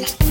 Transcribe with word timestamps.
Gracias. 0.00 0.29